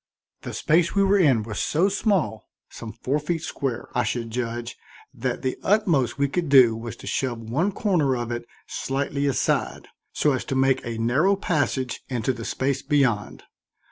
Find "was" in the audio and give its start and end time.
1.43-1.59, 6.75-6.95